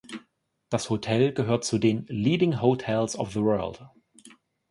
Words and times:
Das 0.69 0.89
Hotel 0.89 1.31
gehört 1.31 1.63
zu 1.63 1.77
den 1.77 2.07
"Leading 2.07 2.59
Hotels 2.59 3.15
of 3.15 3.33
the 3.33 3.41
World". 3.41 3.81